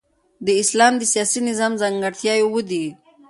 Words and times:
د 0.45 0.47
اسلام 0.61 0.93
د 0.97 1.03
سیاسي 1.13 1.39
نظام 1.49 1.71
ځانګړتیاوي 1.81 2.43
اووه 2.47 2.61
دي. 2.69 2.85